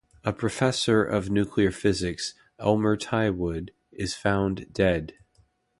A 0.23 0.33
Professor 0.33 1.03
of 1.03 1.29
Nuclear 1.29 1.69
Physics, 1.69 2.33
Elmer 2.57 2.97
Tywood, 2.97 3.69
is 3.91 4.15
found 4.15 4.73
dead. 4.73 5.13